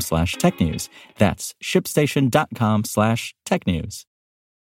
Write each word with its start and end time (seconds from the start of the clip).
slash 0.00 0.36
technews. 0.36 0.88
That's 1.18 1.54
shipstation.com 1.62 2.84
slash 2.84 3.34
technews. 3.46 4.04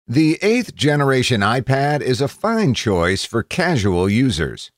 The 0.08 0.40
eighth 0.42 0.74
generation 0.76 1.42
iPad 1.42 2.02
is 2.02 2.22
a 2.22 2.28
fine 2.28 2.74
choice 2.74 3.24
for 3.24 3.44
casual 3.44 4.10
users. 4.10 4.72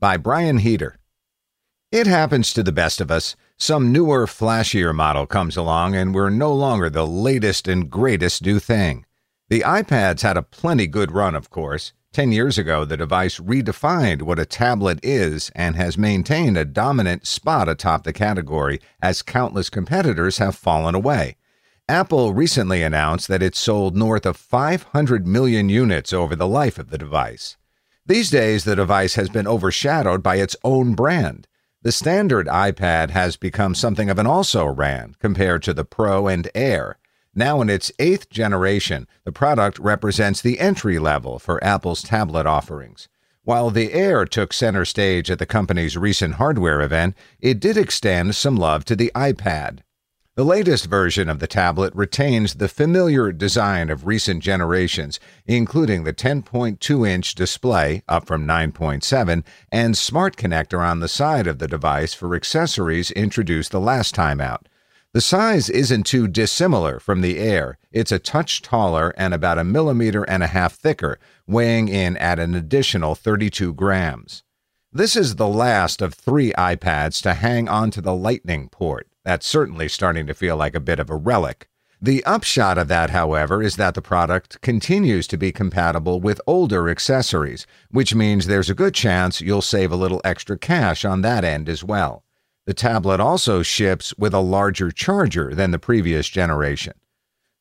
By 0.00 0.16
Brian 0.16 0.58
Heater. 0.58 0.96
It 1.92 2.06
happens 2.06 2.54
to 2.54 2.62
the 2.62 2.72
best 2.72 3.02
of 3.02 3.10
us. 3.10 3.36
Some 3.62 3.92
newer, 3.92 4.26
flashier 4.26 4.92
model 4.92 5.24
comes 5.24 5.56
along, 5.56 5.94
and 5.94 6.12
we're 6.12 6.30
no 6.30 6.52
longer 6.52 6.90
the 6.90 7.06
latest 7.06 7.68
and 7.68 7.88
greatest 7.88 8.44
new 8.44 8.58
thing. 8.58 9.06
The 9.50 9.60
iPads 9.60 10.22
had 10.22 10.36
a 10.36 10.42
plenty 10.42 10.88
good 10.88 11.12
run, 11.12 11.36
of 11.36 11.48
course. 11.48 11.92
Ten 12.12 12.32
years 12.32 12.58
ago, 12.58 12.84
the 12.84 12.96
device 12.96 13.38
redefined 13.38 14.22
what 14.22 14.40
a 14.40 14.44
tablet 14.44 14.98
is 15.04 15.52
and 15.54 15.76
has 15.76 15.96
maintained 15.96 16.58
a 16.58 16.64
dominant 16.64 17.24
spot 17.24 17.68
atop 17.68 18.02
the 18.02 18.12
category 18.12 18.80
as 19.00 19.22
countless 19.22 19.70
competitors 19.70 20.38
have 20.38 20.56
fallen 20.56 20.96
away. 20.96 21.36
Apple 21.88 22.34
recently 22.34 22.82
announced 22.82 23.28
that 23.28 23.44
it 23.44 23.54
sold 23.54 23.96
north 23.96 24.26
of 24.26 24.36
500 24.36 25.24
million 25.24 25.68
units 25.68 26.12
over 26.12 26.34
the 26.34 26.48
life 26.48 26.80
of 26.80 26.90
the 26.90 26.98
device. 26.98 27.56
These 28.04 28.28
days, 28.28 28.64
the 28.64 28.74
device 28.74 29.14
has 29.14 29.28
been 29.28 29.46
overshadowed 29.46 30.20
by 30.20 30.38
its 30.38 30.56
own 30.64 30.94
brand. 30.94 31.46
The 31.82 31.90
standard 31.90 32.46
iPad 32.46 33.10
has 33.10 33.36
become 33.36 33.74
something 33.74 34.08
of 34.08 34.20
an 34.20 34.26
also 34.26 34.66
ran 34.66 35.16
compared 35.18 35.64
to 35.64 35.74
the 35.74 35.84
Pro 35.84 36.28
and 36.28 36.48
Air. 36.54 36.96
Now 37.34 37.60
in 37.60 37.68
its 37.68 37.90
eighth 37.98 38.30
generation, 38.30 39.08
the 39.24 39.32
product 39.32 39.80
represents 39.80 40.40
the 40.40 40.60
entry 40.60 41.00
level 41.00 41.40
for 41.40 41.62
Apple's 41.64 42.02
tablet 42.02 42.46
offerings. 42.46 43.08
While 43.42 43.70
the 43.70 43.92
Air 43.92 44.26
took 44.26 44.52
center 44.52 44.84
stage 44.84 45.28
at 45.28 45.40
the 45.40 45.46
company's 45.46 45.96
recent 45.96 46.34
hardware 46.34 46.80
event, 46.80 47.16
it 47.40 47.58
did 47.58 47.76
extend 47.76 48.36
some 48.36 48.54
love 48.54 48.84
to 48.84 48.94
the 48.94 49.10
iPad. 49.16 49.80
The 50.34 50.44
latest 50.46 50.86
version 50.86 51.28
of 51.28 51.40
the 51.40 51.46
tablet 51.46 51.94
retains 51.94 52.54
the 52.54 52.66
familiar 52.66 53.32
design 53.32 53.90
of 53.90 54.06
recent 54.06 54.42
generations, 54.42 55.20
including 55.44 56.04
the 56.04 56.14
10.2 56.14 57.06
inch 57.06 57.34
display, 57.34 58.02
up 58.08 58.24
from 58.24 58.46
9.7, 58.46 59.44
and 59.70 59.98
Smart 59.98 60.36
Connector 60.38 60.78
on 60.78 61.00
the 61.00 61.08
side 61.08 61.46
of 61.46 61.58
the 61.58 61.68
device 61.68 62.14
for 62.14 62.34
accessories 62.34 63.10
introduced 63.10 63.72
the 63.72 63.80
last 63.80 64.14
time 64.14 64.40
out. 64.40 64.70
The 65.12 65.20
size 65.20 65.68
isn't 65.68 66.04
too 66.04 66.26
dissimilar 66.28 66.98
from 66.98 67.20
the 67.20 67.38
Air. 67.38 67.76
It's 67.90 68.10
a 68.10 68.18
touch 68.18 68.62
taller 68.62 69.12
and 69.18 69.34
about 69.34 69.58
a 69.58 69.64
millimeter 69.64 70.22
and 70.22 70.42
a 70.42 70.46
half 70.46 70.72
thicker, 70.72 71.18
weighing 71.46 71.88
in 71.88 72.16
at 72.16 72.38
an 72.38 72.54
additional 72.54 73.14
32 73.14 73.74
grams. 73.74 74.44
This 74.90 75.14
is 75.14 75.36
the 75.36 75.46
last 75.46 76.00
of 76.00 76.14
three 76.14 76.54
iPads 76.56 77.20
to 77.24 77.34
hang 77.34 77.68
onto 77.68 78.00
the 78.00 78.14
Lightning 78.14 78.70
port. 78.70 79.11
That's 79.24 79.46
certainly 79.46 79.88
starting 79.88 80.26
to 80.26 80.34
feel 80.34 80.56
like 80.56 80.74
a 80.74 80.80
bit 80.80 80.98
of 80.98 81.10
a 81.10 81.16
relic. 81.16 81.68
The 82.00 82.24
upshot 82.24 82.78
of 82.78 82.88
that, 82.88 83.10
however, 83.10 83.62
is 83.62 83.76
that 83.76 83.94
the 83.94 84.02
product 84.02 84.60
continues 84.60 85.28
to 85.28 85.36
be 85.36 85.52
compatible 85.52 86.20
with 86.20 86.40
older 86.48 86.88
accessories, 86.88 87.64
which 87.92 88.12
means 88.12 88.46
there's 88.46 88.70
a 88.70 88.74
good 88.74 88.92
chance 88.92 89.40
you'll 89.40 89.62
save 89.62 89.92
a 89.92 89.96
little 89.96 90.20
extra 90.24 90.58
cash 90.58 91.04
on 91.04 91.20
that 91.22 91.44
end 91.44 91.68
as 91.68 91.84
well. 91.84 92.24
The 92.66 92.74
tablet 92.74 93.20
also 93.20 93.62
ships 93.62 94.12
with 94.18 94.34
a 94.34 94.40
larger 94.40 94.90
charger 94.90 95.54
than 95.54 95.70
the 95.70 95.78
previous 95.78 96.28
generation. 96.28 96.94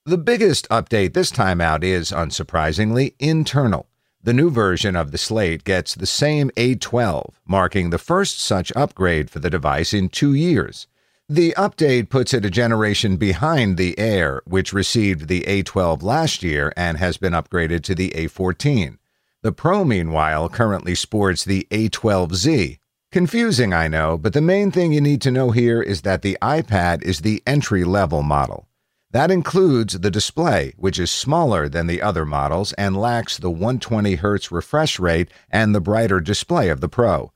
The 0.06 0.18
biggest 0.18 0.68
update 0.70 1.14
this 1.14 1.30
time 1.30 1.62
out 1.62 1.84
is, 1.84 2.10
unsurprisingly, 2.10 3.14
internal. 3.20 3.88
The 4.24 4.34
new 4.34 4.50
version 4.50 4.96
of 4.96 5.12
the 5.12 5.20
Slate 5.20 5.64
gets 5.64 5.94
the 5.94 6.08
same 6.08 6.50
A12, 6.58 7.34
marking 7.46 7.92
the 7.92 8.00
first 8.00 8.40
such 8.40 8.72
upgrade 8.76 9.30
for 9.30 9.38
the 9.38 9.52
device 9.52 9.94
in 9.94 10.10
two 10.10 10.34
years. 10.34 10.88
The 11.32 11.54
update 11.58 12.10
puts 12.10 12.34
it 12.34 12.44
a 12.44 12.50
generation 12.50 13.16
behind 13.16 13.78
the 13.78 13.98
Air, 13.98 14.42
which 14.44 14.74
received 14.74 15.30
the 15.30 15.44
A12 15.44 16.04
last 16.04 16.44
year 16.44 16.74
and 16.76 16.98
has 16.98 17.16
been 17.16 17.32
upgraded 17.32 17.84
to 17.84 17.96
the 17.96 18.10
A14. 18.10 18.98
The 19.42 19.54
Pro, 19.54 19.86
meanwhile, 19.86 20.50
currently 20.50 20.94
sports 20.94 21.46
the 21.46 21.66
A12Z. 21.72 22.80
Confusing, 23.14 23.72
I 23.72 23.88
know, 23.88 24.18
but 24.18 24.34
the 24.34 24.42
main 24.42 24.72
thing 24.72 24.92
you 24.92 25.00
need 25.00 25.22
to 25.22 25.32
know 25.32 25.52
here 25.52 25.82
is 25.82 26.02
that 26.02 26.22
the 26.22 26.38
iPad 26.42 27.02
is 27.02 27.22
the 27.22 27.42
entry 27.48 27.86
level 27.86 28.24
model. 28.24 28.68
That 29.12 29.32
includes 29.32 30.02
the 30.02 30.12
display, 30.12 30.74
which 30.76 31.00
is 31.00 31.12
smaller 31.12 31.70
than 31.70 31.88
the 31.88 32.02
other 32.02 32.26
models 32.26 32.74
and 32.74 32.98
lacks 32.98 33.38
the 33.38 33.50
120 33.50 34.18
Hz 34.18 34.52
refresh 34.52 35.00
rate 35.00 35.32
and 35.50 35.74
the 35.74 35.80
brighter 35.80 36.20
display 36.20 36.68
of 36.68 36.82
the 36.82 36.90
Pro. 36.90 37.31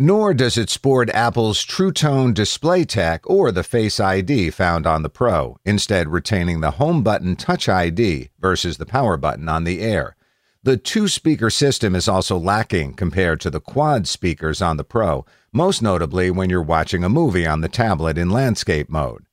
Nor 0.00 0.32
does 0.32 0.56
it 0.56 0.70
sport 0.70 1.10
Apple's 1.10 1.64
True 1.64 1.90
Tone 1.90 2.32
display 2.32 2.84
tech 2.84 3.28
or 3.28 3.50
the 3.50 3.64
Face 3.64 3.98
ID 3.98 4.50
found 4.50 4.86
on 4.86 5.02
the 5.02 5.08
Pro, 5.08 5.58
instead 5.64 6.06
retaining 6.08 6.60
the 6.60 6.70
home 6.70 7.02
button 7.02 7.34
Touch 7.34 7.68
ID 7.68 8.30
versus 8.38 8.76
the 8.76 8.86
power 8.86 9.16
button 9.16 9.48
on 9.48 9.64
the 9.64 9.80
Air. 9.80 10.14
The 10.62 10.76
two 10.76 11.08
speaker 11.08 11.50
system 11.50 11.96
is 11.96 12.06
also 12.06 12.38
lacking 12.38 12.94
compared 12.94 13.40
to 13.40 13.50
the 13.50 13.58
quad 13.58 14.06
speakers 14.06 14.62
on 14.62 14.76
the 14.76 14.84
Pro, 14.84 15.26
most 15.52 15.82
notably 15.82 16.30
when 16.30 16.48
you're 16.48 16.62
watching 16.62 17.02
a 17.02 17.08
movie 17.08 17.44
on 17.44 17.60
the 17.60 17.68
tablet 17.68 18.16
in 18.16 18.30
landscape 18.30 18.88
mode. 18.88 19.24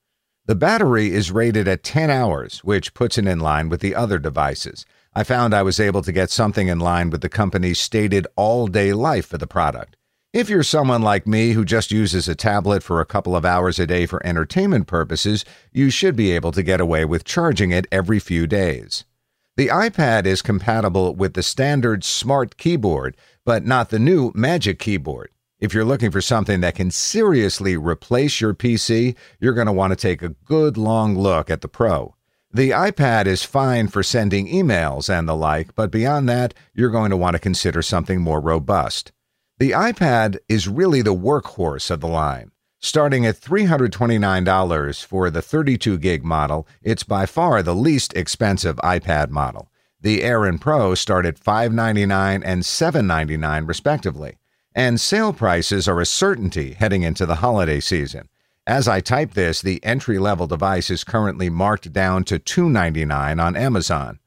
The 0.48 0.56
battery 0.56 1.14
is 1.14 1.32
rated 1.32 1.68
at 1.68 1.84
10 1.84 2.10
hours, 2.10 2.64
which 2.64 2.96
puts 2.96 3.20
it 3.20 3.28
in 3.28 3.40
line 3.40 3.70
with 3.70 3.82
the 3.82 3.94
other 3.94 4.18
devices. 4.18 4.84
I 5.14 5.24
found 5.24 5.54
I 5.54 5.62
was 5.62 5.80
able 5.80 6.02
to 6.02 6.12
get 6.12 6.32
something 6.32 6.70
in 6.70 6.80
line 6.80 7.12
with 7.12 7.22
the 7.22 7.30
company's 7.30 7.80
stated 7.80 8.26
all 8.36 8.66
day 8.66 8.94
life 8.94 9.28
for 9.28 9.38
the 9.38 9.46
product. 9.46 9.96
If 10.36 10.50
you're 10.50 10.64
someone 10.64 11.02
like 11.02 11.26
me 11.26 11.52
who 11.52 11.64
just 11.64 11.94
uses 11.94 12.28
a 12.28 12.36
tablet 12.36 12.84
for 12.84 13.00
a 13.00 13.06
couple 13.06 13.38
of 13.38 13.46
hours 13.46 13.80
a 13.80 13.88
day 13.88 14.06
for 14.06 14.22
entertainment 14.28 14.86
purposes, 14.86 15.46
you 15.72 15.90
should 15.90 16.14
be 16.14 16.34
able 16.34 16.52
to 16.52 16.62
get 16.62 16.82
away 16.82 17.06
with 17.06 17.24
charging 17.24 17.72
it 17.72 17.88
every 17.90 18.20
few 18.20 18.46
days. 18.46 19.06
The 19.56 19.70
iPad 19.70 20.26
is 20.26 20.42
compatible 20.42 21.16
with 21.16 21.36
the 21.36 21.42
standard 21.42 22.04
Smart 22.04 22.58
Keyboard, 22.58 23.16
but 23.46 23.66
not 23.66 23.92
the 23.92 23.98
new 23.98 24.34
Magic 24.36 24.78
Keyboard. 24.78 25.30
If 25.62 25.74
you're 25.74 25.86
looking 25.86 26.12
for 26.12 26.20
something 26.20 26.60
that 26.60 26.76
can 26.76 26.92
seriously 26.92 27.78
replace 27.78 28.42
your 28.42 28.54
PC, 28.54 29.16
you're 29.40 29.54
going 29.54 29.68
to 29.68 29.72
want 29.72 29.92
to 29.92 29.96
take 29.96 30.22
a 30.22 30.36
good 30.44 30.76
long 30.76 31.18
look 31.18 31.50
at 31.50 31.62
the 31.62 31.70
Pro. 31.70 32.14
The 32.52 32.72
iPad 32.72 33.26
is 33.26 33.46
fine 33.46 33.88
for 33.88 34.04
sending 34.04 34.50
emails 34.50 35.10
and 35.10 35.30
the 35.30 35.34
like, 35.34 35.74
but 35.76 35.92
beyond 35.92 36.28
that, 36.28 36.54
you're 36.74 36.90
going 36.90 37.12
to 37.12 37.18
want 37.18 37.36
to 37.36 37.40
consider 37.40 37.82
something 37.82 38.20
more 38.20 38.42
robust. 38.42 39.14
The 39.58 39.72
iPad 39.72 40.38
is 40.50 40.68
really 40.68 41.02
the 41.02 41.16
workhorse 41.16 41.90
of 41.90 42.02
the 42.02 42.10
line. 42.10 42.52
Starting 42.82 43.26
at 43.26 43.40
$329 43.40 45.06
for 45.06 45.30
the 45.30 45.42
32 45.42 45.98
gig 45.98 46.26
model, 46.26 46.68
it's 46.84 47.04
by 47.04 47.26
far 47.26 47.64
the 47.64 47.74
least 47.74 48.14
expensive 48.18 48.76
iPad 48.84 49.30
model. 49.30 49.72
The 50.02 50.24
Air 50.24 50.44
and 50.44 50.60
Pro 50.60 50.94
start 50.94 51.26
at 51.26 51.40
599 51.40 52.44
and 52.44 52.66
799 52.66 53.66
respectively, 53.66 54.38
and 54.76 55.00
sale 55.00 55.32
prices 55.32 55.88
are 55.88 56.02
a 56.02 56.06
certainty 56.06 56.74
heading 56.74 57.04
into 57.04 57.26
the 57.26 57.36
holiday 57.36 57.80
season. 57.80 58.28
As 58.68 58.90
I 58.90 59.00
type 59.00 59.36
this, 59.36 59.62
the 59.62 59.82
entry 59.86 60.20
level 60.20 60.48
device 60.48 60.90
is 60.90 61.06
currently 61.06 61.50
marked 61.50 61.94
down 61.94 62.26
to 62.26 62.40
299 62.40 63.40
on 63.40 63.56
Amazon. 63.56 64.20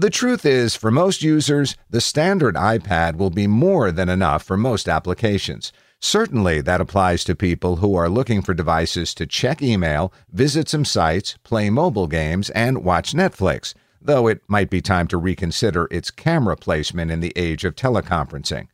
The 0.00 0.08
truth 0.08 0.46
is, 0.46 0.74
for 0.74 0.90
most 0.90 1.20
users, 1.20 1.76
the 1.90 2.00
standard 2.00 2.54
iPad 2.54 3.16
will 3.16 3.28
be 3.28 3.46
more 3.46 3.92
than 3.92 4.08
enough 4.08 4.42
for 4.42 4.56
most 4.56 4.88
applications. 4.88 5.74
Certainly, 6.00 6.62
that 6.62 6.80
applies 6.80 7.22
to 7.24 7.34
people 7.34 7.76
who 7.76 7.94
are 7.96 8.08
looking 8.08 8.40
for 8.40 8.54
devices 8.54 9.12
to 9.12 9.26
check 9.26 9.60
email, 9.60 10.10
visit 10.32 10.70
some 10.70 10.86
sites, 10.86 11.36
play 11.42 11.68
mobile 11.68 12.06
games, 12.06 12.48
and 12.48 12.82
watch 12.82 13.12
Netflix, 13.12 13.74
though 14.00 14.26
it 14.26 14.40
might 14.48 14.70
be 14.70 14.80
time 14.80 15.06
to 15.08 15.18
reconsider 15.18 15.86
its 15.90 16.10
camera 16.10 16.56
placement 16.56 17.10
in 17.10 17.20
the 17.20 17.34
age 17.36 17.66
of 17.66 17.76
teleconferencing. 17.76 18.68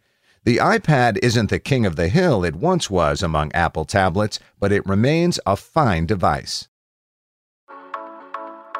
The 0.44 0.58
iPad 0.58 1.18
isn't 1.24 1.50
the 1.50 1.58
king 1.58 1.84
of 1.86 1.96
the 1.96 2.06
hill 2.06 2.44
it 2.44 2.54
once 2.54 2.88
was 2.88 3.20
among 3.20 3.50
Apple 3.50 3.84
tablets, 3.84 4.38
but 4.60 4.70
it 4.70 4.86
remains 4.86 5.40
a 5.44 5.56
fine 5.56 6.06
device. 6.06 6.68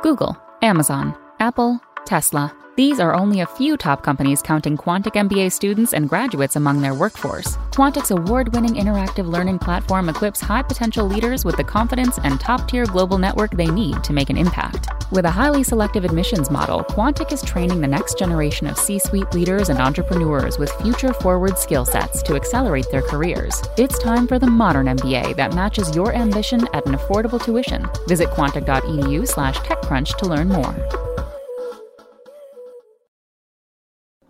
Google, 0.00 0.40
Amazon, 0.62 1.18
Apple, 1.40 1.80
Tesla. 2.06 2.54
These 2.76 3.00
are 3.00 3.14
only 3.14 3.40
a 3.40 3.46
few 3.46 3.78
top 3.78 4.02
companies 4.02 4.42
counting 4.42 4.76
Quantic 4.76 5.14
MBA 5.14 5.50
students 5.50 5.94
and 5.94 6.10
graduates 6.10 6.56
among 6.56 6.82
their 6.82 6.92
workforce. 6.92 7.56
Quantic's 7.70 8.10
award 8.10 8.54
winning 8.54 8.74
interactive 8.74 9.26
learning 9.26 9.60
platform 9.60 10.10
equips 10.10 10.42
high 10.42 10.60
potential 10.60 11.06
leaders 11.06 11.42
with 11.42 11.56
the 11.56 11.64
confidence 11.64 12.18
and 12.22 12.38
top 12.38 12.68
tier 12.68 12.84
global 12.84 13.16
network 13.16 13.50
they 13.52 13.66
need 13.66 14.04
to 14.04 14.12
make 14.12 14.28
an 14.28 14.36
impact. 14.36 14.88
With 15.10 15.24
a 15.24 15.30
highly 15.30 15.62
selective 15.62 16.04
admissions 16.04 16.50
model, 16.50 16.84
Quantic 16.84 17.32
is 17.32 17.40
training 17.40 17.80
the 17.80 17.86
next 17.86 18.18
generation 18.18 18.66
of 18.66 18.76
C 18.76 18.98
suite 18.98 19.32
leaders 19.32 19.70
and 19.70 19.78
entrepreneurs 19.78 20.58
with 20.58 20.70
future 20.82 21.14
forward 21.14 21.58
skill 21.58 21.86
sets 21.86 22.22
to 22.24 22.36
accelerate 22.36 22.90
their 22.90 23.02
careers. 23.02 23.62
It's 23.78 23.98
time 23.98 24.28
for 24.28 24.38
the 24.38 24.50
modern 24.50 24.84
MBA 24.86 25.34
that 25.36 25.54
matches 25.54 25.96
your 25.96 26.12
ambition 26.12 26.68
at 26.74 26.84
an 26.84 26.94
affordable 26.94 27.42
tuition. 27.42 27.86
Visit 28.06 28.28
quantic.edu 28.28 29.26
slash 29.26 29.56
techcrunch 29.60 30.14
to 30.18 30.26
learn 30.26 30.48
more. 30.48 31.05